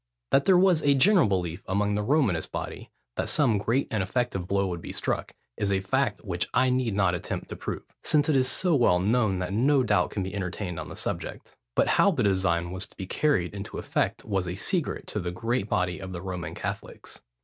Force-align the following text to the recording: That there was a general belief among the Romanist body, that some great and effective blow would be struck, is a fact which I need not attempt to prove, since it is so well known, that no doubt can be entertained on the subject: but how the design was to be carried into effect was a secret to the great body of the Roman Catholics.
That 0.31 0.45
there 0.45 0.57
was 0.57 0.81
a 0.81 0.95
general 0.95 1.27
belief 1.27 1.61
among 1.67 1.93
the 1.93 2.01
Romanist 2.01 2.51
body, 2.51 2.89
that 3.17 3.29
some 3.29 3.59
great 3.59 3.87
and 3.91 4.01
effective 4.01 4.47
blow 4.47 4.65
would 4.65 4.81
be 4.81 4.91
struck, 4.91 5.33
is 5.57 5.71
a 5.71 5.79
fact 5.79 6.23
which 6.25 6.47
I 6.55 6.71
need 6.71 6.95
not 6.95 7.13
attempt 7.13 7.49
to 7.49 7.55
prove, 7.55 7.83
since 8.01 8.27
it 8.27 8.35
is 8.35 8.49
so 8.49 8.73
well 8.73 8.97
known, 8.99 9.37
that 9.37 9.53
no 9.53 9.83
doubt 9.83 10.09
can 10.09 10.23
be 10.23 10.33
entertained 10.33 10.79
on 10.79 10.89
the 10.89 10.95
subject: 10.97 11.55
but 11.75 11.87
how 11.87 12.09
the 12.09 12.23
design 12.23 12.71
was 12.71 12.87
to 12.87 12.97
be 12.97 13.05
carried 13.05 13.53
into 13.53 13.77
effect 13.77 14.25
was 14.25 14.47
a 14.47 14.55
secret 14.55 15.05
to 15.05 15.19
the 15.19 15.29
great 15.29 15.69
body 15.69 15.99
of 15.99 16.13
the 16.13 16.21
Roman 16.23 16.55
Catholics. 16.55 17.21